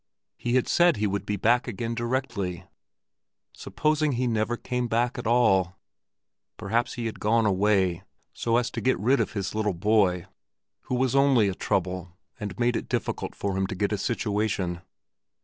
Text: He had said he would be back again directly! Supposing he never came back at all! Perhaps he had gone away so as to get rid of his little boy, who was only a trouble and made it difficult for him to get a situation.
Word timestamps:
He 0.35 0.55
had 0.55 0.67
said 0.67 0.97
he 0.97 1.05
would 1.05 1.27
be 1.27 1.35
back 1.35 1.67
again 1.67 1.93
directly! 1.93 2.65
Supposing 3.53 4.13
he 4.13 4.25
never 4.25 4.57
came 4.57 4.87
back 4.87 5.19
at 5.19 5.27
all! 5.27 5.75
Perhaps 6.57 6.93
he 6.95 7.05
had 7.05 7.19
gone 7.19 7.45
away 7.45 8.01
so 8.33 8.57
as 8.57 8.71
to 8.71 8.81
get 8.81 8.97
rid 8.97 9.19
of 9.19 9.33
his 9.33 9.53
little 9.53 9.75
boy, 9.75 10.25
who 10.85 10.95
was 10.95 11.15
only 11.15 11.49
a 11.49 11.53
trouble 11.53 12.17
and 12.39 12.57
made 12.59 12.75
it 12.75 12.89
difficult 12.89 13.35
for 13.35 13.55
him 13.55 13.67
to 13.67 13.75
get 13.75 13.93
a 13.93 13.97
situation. 13.99 14.81